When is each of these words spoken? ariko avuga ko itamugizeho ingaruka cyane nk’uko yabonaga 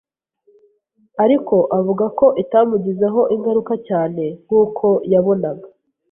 ariko 1.23 1.55
avuga 1.77 2.05
ko 2.19 2.25
itamugizeho 2.43 3.21
ingaruka 3.35 3.73
cyane 3.87 4.23
nk’uko 4.43 4.85
yabonaga 5.11 5.67